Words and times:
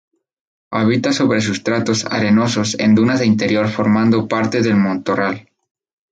Habita 0.71 1.13
sobre 1.13 1.41
sustratos 1.41 2.05
arenosos 2.07 2.73
en 2.79 2.95
dunas 2.95 3.19
de 3.19 3.27
interior 3.27 3.67
formando 3.69 4.27
parte 4.27 4.63
del 4.63 4.75
matorral. 4.75 5.47